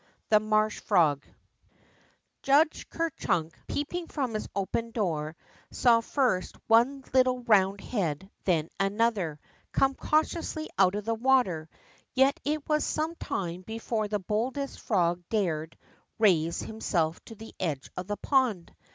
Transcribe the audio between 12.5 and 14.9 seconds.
was some time before the boldest